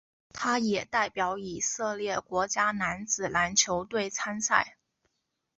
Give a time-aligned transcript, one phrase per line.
[0.33, 4.77] 他也代表以色列国家男子篮球队参赛。